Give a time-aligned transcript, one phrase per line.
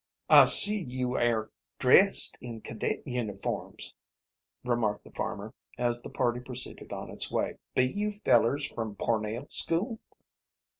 [0.31, 3.93] "I see you air dressed in cadet uniforms,"
[4.63, 7.59] remarked the farmer, as the party proceeded on its way.
[7.75, 9.99] "Be you fellers from Pornell school?"